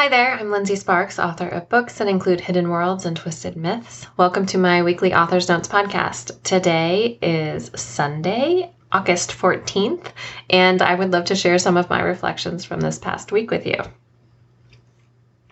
[0.00, 4.06] Hi there, I'm Lindsay Sparks, author of books that include Hidden Worlds and Twisted Myths.
[4.16, 6.42] Welcome to my weekly Author's Notes podcast.
[6.42, 10.06] Today is Sunday, August 14th,
[10.48, 13.66] and I would love to share some of my reflections from this past week with
[13.66, 13.76] you.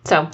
[0.04, 0.30] So,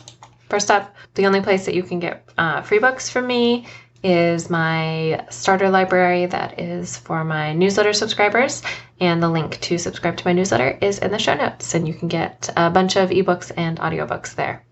[0.49, 3.67] first up, the only place that you can get uh, free books from me
[4.05, 8.63] is my starter library that is for my newsletter subscribers.
[9.01, 11.75] And the link to subscribe to my newsletter is in the show notes.
[11.75, 14.65] And you can get a bunch of ebooks and audiobooks there.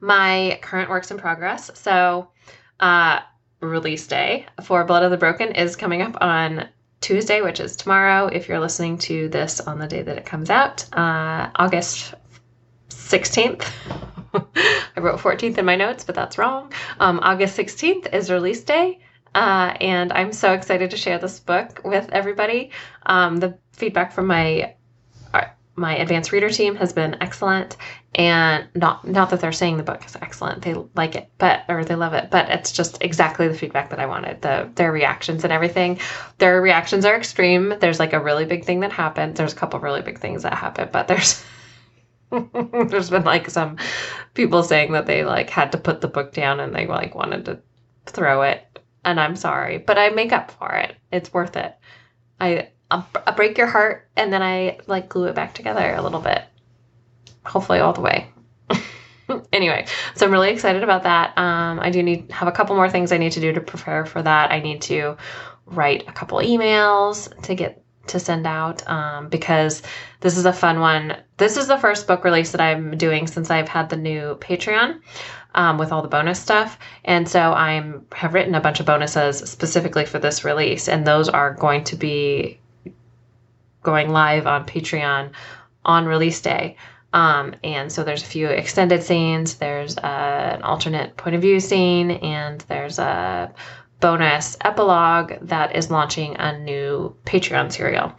[0.00, 1.70] My current works in progress.
[1.74, 2.28] So,
[2.78, 3.20] uh,
[3.60, 6.68] release day for Blood of the Broken is coming up on
[7.00, 8.26] Tuesday, which is tomorrow.
[8.26, 12.14] If you're listening to this on the day that it comes out, uh, August
[12.90, 13.66] 16th.
[14.54, 16.72] I wrote 14th in my notes, but that's wrong.
[17.00, 19.00] Um, August 16th is release day.
[19.34, 22.70] Uh, and I'm so excited to share this book with everybody.
[23.06, 24.74] Um, the feedback from my
[25.32, 27.78] uh, my advanced reader team has been excellent,
[28.14, 30.62] and not not that they're saying the book is excellent.
[30.62, 33.98] They like it, but or they love it, but it's just exactly the feedback that
[33.98, 34.42] I wanted.
[34.42, 35.98] The their reactions and everything.
[36.36, 37.74] Their reactions are extreme.
[37.80, 39.36] There's like a really big thing that happened.
[39.36, 41.42] There's a couple really big things that happened, but there's
[42.88, 43.76] There's been like some
[44.34, 47.44] people saying that they like had to put the book down and they like wanted
[47.46, 47.60] to
[48.06, 48.64] throw it.
[49.04, 50.96] And I'm sorry, but I make up for it.
[51.10, 51.76] It's worth it.
[52.40, 56.20] I I break your heart and then I like glue it back together a little
[56.20, 56.42] bit.
[57.44, 58.30] Hopefully all the way.
[59.52, 61.36] anyway, so I'm really excited about that.
[61.38, 64.04] Um, I do need have a couple more things I need to do to prepare
[64.06, 64.52] for that.
[64.52, 65.16] I need to
[65.66, 69.82] write a couple emails to get to send out um, because
[70.20, 71.16] this is a fun one.
[71.36, 75.00] This is the first book release that I'm doing since I've had the new Patreon
[75.54, 79.38] um, with all the bonus stuff, and so I'm have written a bunch of bonuses
[79.38, 82.58] specifically for this release, and those are going to be
[83.82, 85.30] going live on Patreon
[85.84, 86.76] on release day.
[87.12, 89.56] Um, and so there's a few extended scenes.
[89.56, 93.52] There's uh, an alternate point of view scene, and there's a
[94.02, 98.12] bonus epilogue that is launching a new Patreon serial.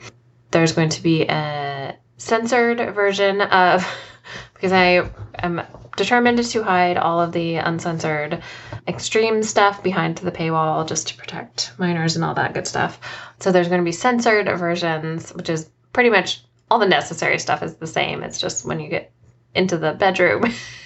[0.50, 3.86] There's going to be a censored version of,
[4.56, 5.62] because I am
[5.98, 8.42] determined to hide all of the uncensored
[8.88, 13.00] extreme stuff behind the paywall just to protect minors and all that good stuff.
[13.40, 17.62] So there's going to be censored versions, which is pretty much all the necessary stuff
[17.62, 18.24] is the same.
[18.24, 19.12] It's just when you get
[19.54, 20.46] into the bedroom.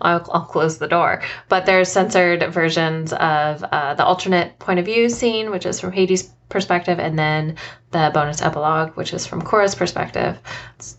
[0.00, 1.22] I'll, I'll, close the door.
[1.48, 5.92] But there's censored versions of uh, the alternate point of view scene, which is from
[5.92, 7.56] Hades' perspective, and then
[7.90, 10.38] the bonus epilogue, which is from Cora's perspective.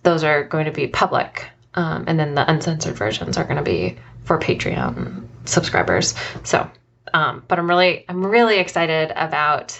[0.04, 3.64] Those are going to be public, um, and then the uncensored versions are going to
[3.64, 6.16] be for Patreon subscribers.
[6.44, 6.70] So,
[7.14, 9.80] um, but I'm really, I'm really excited about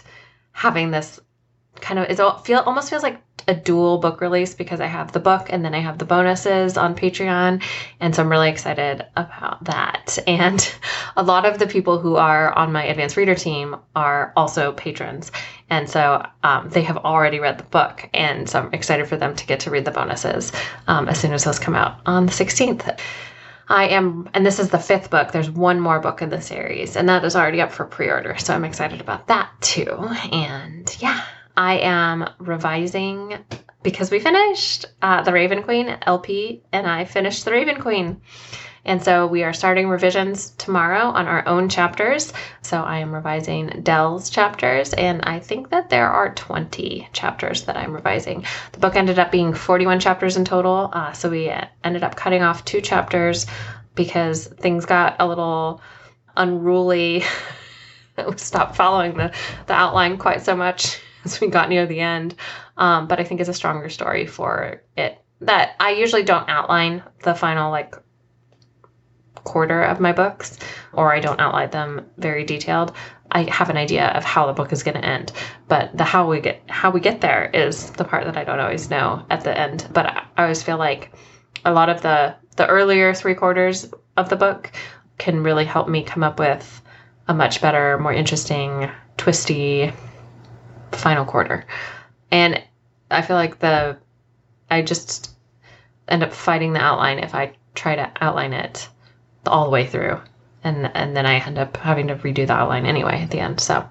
[0.52, 1.20] having this
[1.76, 2.10] kind of.
[2.10, 5.64] It feel almost feels like a dual book release because I have the book and
[5.64, 7.64] then I have the bonuses on Patreon.
[8.00, 10.18] And so I'm really excited about that.
[10.28, 10.76] And
[11.16, 15.32] a lot of the people who are on my advanced reader team are also patrons.
[15.70, 18.10] And so um, they have already read the book.
[18.14, 20.52] And so I'm excited for them to get to read the bonuses
[20.88, 23.00] um, as soon as those come out on the 16th.
[23.70, 25.32] I am, and this is the fifth book.
[25.32, 28.38] There's one more book in the series, and that is already up for pre order.
[28.38, 29.92] So I'm excited about that too.
[30.32, 31.22] And yeah,
[31.58, 33.36] I am revising
[33.82, 38.22] because we finished uh, The Raven Queen LP, and I finished The Raven Queen.
[38.86, 42.32] And so we are starting revisions tomorrow on our own chapters.
[42.62, 47.76] So I am revising Dell's chapters, and I think that there are 20 chapters that
[47.76, 48.46] I'm revising.
[48.72, 50.92] The book ended up being 41 chapters in total.
[50.94, 51.52] Uh, so we
[51.84, 53.48] ended up cutting off two chapters
[53.96, 55.82] because things got a little
[56.38, 57.24] unruly.
[58.36, 59.32] stopped following the,
[59.66, 61.00] the outline quite so much
[61.42, 62.36] we got near the end.
[62.78, 65.22] Um, but I think it's a stronger story for it.
[65.42, 67.96] That I usually don't outline the final like
[69.44, 70.58] quarter of my books,
[70.94, 72.94] or I don't outline them very detailed.
[73.32, 75.32] I have an idea of how the book is going to end,
[75.68, 78.60] but the how we get how we get there is the part that I don't
[78.60, 79.88] always know at the end.
[79.94, 81.12] But I, I always feel like
[81.66, 84.72] a lot of the the earlier three quarters of the book
[85.18, 86.82] can really help me come up with
[87.28, 89.92] a much better, more interesting, twisty
[90.92, 91.66] final quarter.
[92.32, 92.62] And
[93.10, 93.98] I feel like the
[94.70, 95.32] I just
[96.08, 98.88] end up fighting the outline if I try to outline it
[99.46, 100.20] all the way through.
[100.64, 103.60] And and then I end up having to redo the outline anyway at the end.
[103.60, 103.88] So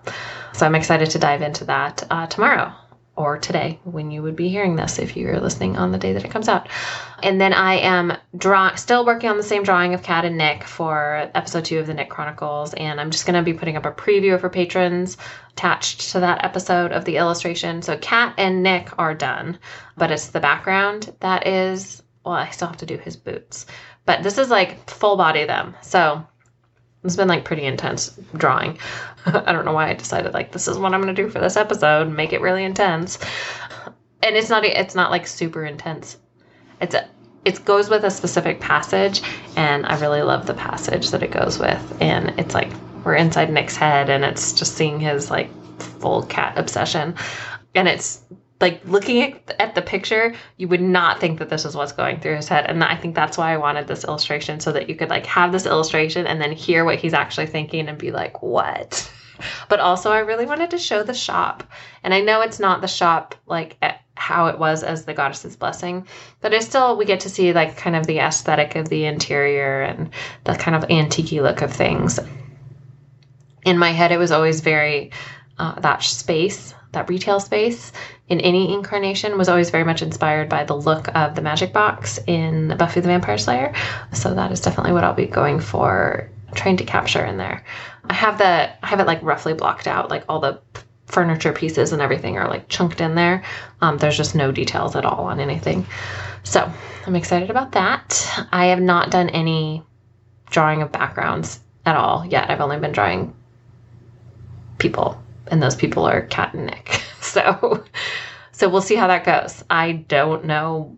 [0.53, 2.73] so I'm excited to dive into that uh, tomorrow
[3.17, 6.25] or today when you would be hearing this if you're listening on the day that
[6.25, 6.69] it comes out.
[7.23, 10.65] And then I am draw still working on the same drawing of Kat and Nick
[10.65, 13.93] for episode two of the Nick Chronicles, and I'm just gonna be putting up a
[13.93, 15.17] preview for patrons
[15.53, 17.83] attached to that episode of the illustration.
[17.83, 19.59] So Kat and Nick are done,
[19.97, 23.67] but it's the background that is well, I still have to do his boots,
[24.05, 25.77] but this is like full body them.
[25.81, 26.27] So
[27.07, 28.79] it's been like pretty intense drawing.
[29.27, 31.41] I don't know why I decided like this is what I'm going to do for
[31.41, 33.19] this episode, make it really intense.
[34.23, 36.19] And it's not it's not like super intense.
[36.81, 37.09] It's a
[37.45, 39.23] it goes with a specific passage
[39.57, 42.73] and I really love the passage that it goes with and it's like
[43.05, 45.49] we're inside Nick's head and it's just seeing his like
[45.81, 47.15] full cat obsession
[47.77, 48.23] and it's
[48.61, 52.37] like looking at, the picture you would not think that this is what's going through
[52.37, 52.67] his head.
[52.67, 55.53] And i think that's why i wanted this illustration so that you could like have
[55.53, 59.11] this illustration and then hear what he's actually thinking and be like what?
[59.69, 61.65] But also i really wanted to show the shop.
[62.03, 63.77] And i know it's not the shop like
[64.15, 66.07] how it was as the goddess's blessing
[66.41, 69.83] but it's still we get to see like kind of the aesthetic of the interior
[69.83, 70.09] and
[70.45, 72.19] the kind of antique look of things.
[73.67, 75.11] In my head it was always very
[75.59, 77.93] uh, that space that retail space
[78.29, 82.19] in any incarnation was always very much inspired by the look of the magic box
[82.27, 83.73] in Buffy the Vampire Slayer.
[84.13, 87.65] So that is definitely what I'll be going for trying to capture in there.
[88.09, 90.61] I have the I have it like roughly blocked out, like all the
[91.07, 93.45] furniture pieces and everything are like chunked in there.
[93.81, 95.87] Um, there's just no details at all on anything.
[96.43, 96.71] So
[97.07, 98.47] I'm excited about that.
[98.53, 99.83] I have not done any
[100.51, 102.51] drawing of backgrounds at all yet.
[102.51, 103.35] I've only been drawing
[104.79, 107.03] people, and those people are Kat and Nick.
[107.27, 107.85] So,
[108.53, 109.63] so we'll see how that goes.
[109.69, 110.97] I don't know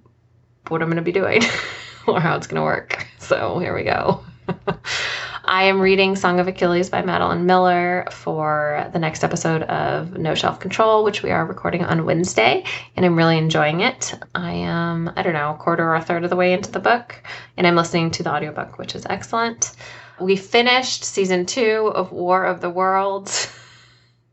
[0.68, 1.42] what I'm going to be doing
[2.06, 3.08] or how it's going to work.
[3.18, 4.22] So here we go.
[5.44, 10.34] I am reading Song of Achilles by Madeline Miller for the next episode of No
[10.34, 12.64] Shelf Control, which we are recording on Wednesday,
[12.96, 14.14] and I'm really enjoying it.
[14.34, 16.80] I am, I don't know, a quarter or a third of the way into the
[16.80, 17.22] book,
[17.56, 19.72] and I'm listening to the audiobook, which is excellent.
[20.20, 23.50] We finished season two of War of the Worlds.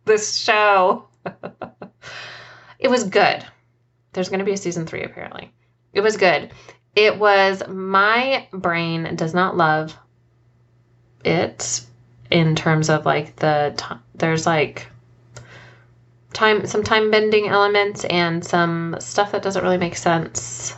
[0.05, 1.07] This show
[2.79, 3.45] it was good.
[4.13, 5.51] There's going to be a season three, apparently.
[5.93, 6.51] It was good.
[6.95, 9.97] It was, my brain does not love
[11.23, 11.81] it
[12.31, 14.87] in terms of like the, there's like
[16.33, 20.75] time, some time bending elements and some stuff that doesn't really make sense.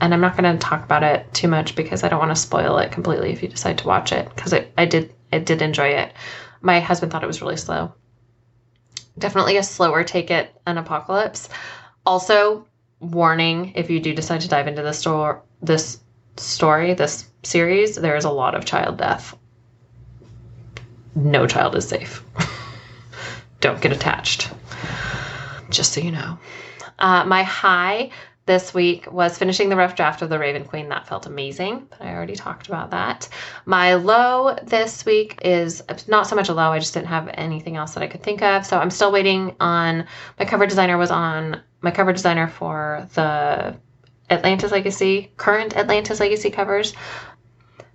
[0.00, 2.36] And I'm not going to talk about it too much because I don't want to
[2.36, 5.88] spoil it completely if you decide to watch it because I did, I did enjoy
[5.88, 6.14] it.
[6.60, 7.94] My husband thought it was really slow
[9.20, 11.48] definitely a slower take it an apocalypse.
[12.04, 12.66] Also,
[12.98, 16.00] warning if you do decide to dive into the store this
[16.36, 19.36] story, this series, there is a lot of child death.
[21.14, 22.24] No child is safe.
[23.60, 24.50] Don't get attached.
[25.68, 26.38] Just so you know.
[26.98, 28.10] Uh, my high
[28.50, 30.88] this week was finishing the rough draft of The Raven Queen.
[30.88, 33.28] That felt amazing, but I already talked about that.
[33.64, 37.76] My low this week is not so much a low, I just didn't have anything
[37.76, 38.66] else that I could think of.
[38.66, 40.04] So I'm still waiting on
[40.36, 43.76] my cover designer was on my cover designer for the
[44.28, 46.92] Atlantis Legacy, current Atlantis Legacy covers.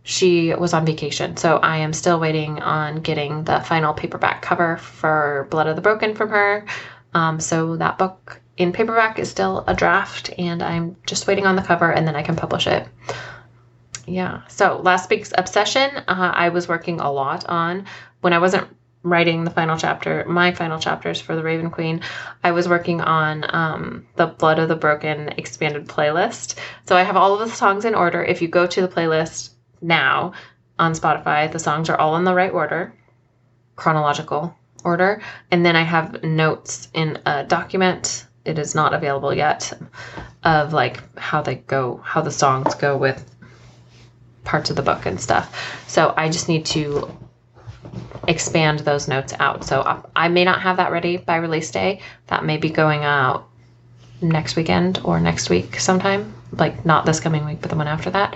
[0.04, 4.78] She was on vacation, so I am still waiting on getting the final paperback cover
[4.78, 6.66] for Blood of the Broken from her.
[7.14, 11.56] Um, so that book in paperback is still a draft, and I'm just waiting on
[11.56, 12.88] the cover, and then I can publish it.
[14.08, 14.42] Yeah.
[14.48, 17.86] So last week's obsession, uh, I was working a lot on
[18.22, 18.68] when I wasn't
[19.04, 22.02] writing the final chapter, my final chapters for the Raven Queen.
[22.44, 26.56] I was working on um, the Blood of the Broken expanded playlist.
[26.88, 28.24] So I have all of the songs in order.
[28.24, 30.34] If you go to the playlist now
[30.80, 32.94] on Spotify, the songs are all in the right order,
[33.76, 35.22] chronological order.
[35.52, 39.74] And then I have notes in a document it is not available yet
[40.44, 43.30] of like how they go how the songs go with
[44.44, 45.84] parts of the book and stuff.
[45.88, 47.12] So i just need to
[48.28, 49.66] expand those notes out.
[49.66, 52.02] So i may not have that ready by release day.
[52.28, 53.50] That may be going out
[54.22, 56.34] next weekend or next week sometime.
[56.52, 58.36] Like not this coming week but the one after that.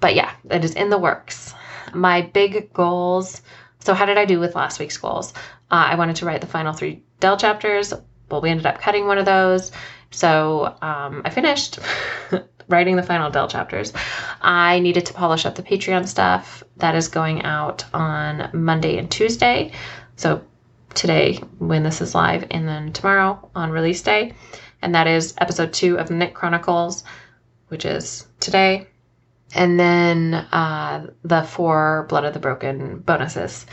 [0.00, 1.54] But yeah it is in the works.
[1.92, 3.42] My big goals
[3.80, 5.34] so how did i do with last week's goals?
[5.70, 7.92] Uh, i wanted to write the final three Dell chapters
[8.30, 9.72] well, we ended up cutting one of those.
[10.10, 11.78] So um, I finished
[12.68, 13.92] writing the final Dell chapters.
[14.40, 19.10] I needed to polish up the Patreon stuff that is going out on Monday and
[19.10, 19.72] Tuesday.
[20.16, 20.42] So
[20.94, 24.34] today, when this is live, and then tomorrow on release day.
[24.82, 27.04] And that is episode two of Nick Chronicles,
[27.68, 28.86] which is today.
[29.54, 33.66] And then uh, the four Blood of the Broken bonuses,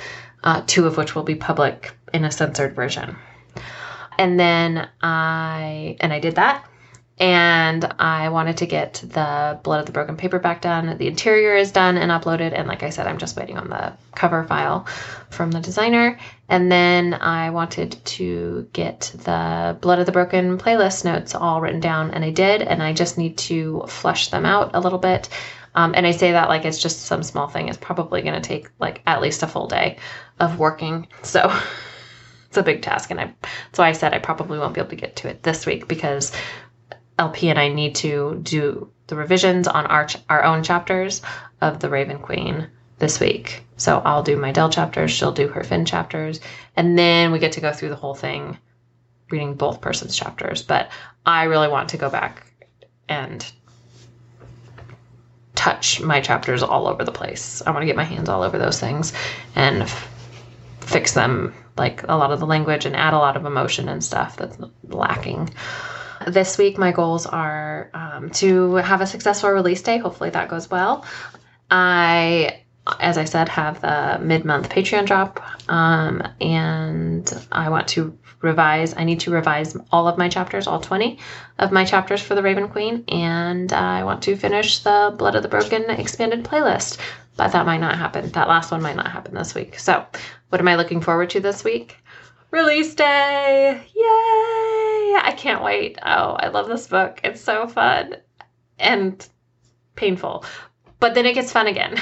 [0.43, 3.17] uh, two of which will be public in a censored version.
[4.17, 6.65] And then I and I did that.
[7.17, 10.97] and I wanted to get the Blood of the Broken paperback done.
[10.97, 13.93] The interior is done and uploaded, and like I said, I'm just waiting on the
[14.15, 14.85] cover file
[15.29, 16.19] from the designer.
[16.49, 21.79] And then I wanted to get the Blood of the Broken playlist notes all written
[21.79, 25.29] down, and I did, and I just need to flush them out a little bit.
[25.73, 27.69] Um, and I say that like it's just some small thing.
[27.69, 29.97] It's probably going to take like at least a full day
[30.39, 31.07] of working.
[31.23, 31.49] So
[32.55, 33.33] it's a big task, and I
[33.75, 36.31] why I said I probably won't be able to get to it this week because
[37.19, 41.21] LP and I need to do the revisions on our our own chapters
[41.59, 43.65] of the Raven Queen this week.
[43.75, 46.39] So I'll do my Dell chapters, she'll do her Finn chapters,
[46.77, 48.57] and then we get to go through the whole thing
[49.29, 50.61] reading both persons chapters.
[50.61, 50.89] But
[51.25, 52.47] I really want to go back
[53.09, 53.45] and
[55.55, 57.61] touch my chapters all over the place.
[57.65, 59.11] I want to get my hands all over those things
[59.55, 60.09] and f-
[60.79, 64.03] fix them like a lot of the language and add a lot of emotion and
[64.03, 65.49] stuff that's lacking.
[66.27, 69.97] This week, my goals are um, to have a successful release day.
[69.97, 71.05] Hopefully, that goes well.
[71.69, 72.63] I,
[72.99, 78.95] as I said, have the mid month Patreon drop, um, and I want to revise.
[78.95, 81.19] I need to revise all of my chapters, all 20
[81.59, 85.43] of my chapters for the Raven Queen, and I want to finish the Blood of
[85.43, 86.97] the Broken expanded playlist.
[87.35, 88.29] But that might not happen.
[88.29, 89.77] That last one might not happen this week.
[89.77, 90.05] So,
[90.49, 91.97] what am I looking forward to this week?
[92.51, 93.81] Release day!
[93.93, 95.19] Yay!
[95.21, 95.97] I can't wait.
[96.01, 97.19] Oh, I love this book.
[97.23, 98.15] It's so fun
[98.79, 99.27] and
[99.95, 100.45] painful.
[100.99, 101.97] But then it gets fun again.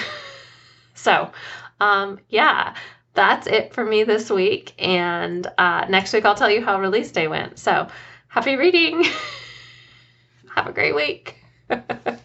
[0.93, 1.31] so,
[1.79, 2.75] um, yeah,
[3.15, 4.73] that's it for me this week.
[4.77, 7.57] And uh, next week, I'll tell you how release day went.
[7.57, 7.87] So,
[8.27, 9.05] happy reading.
[10.55, 11.37] Have a great week.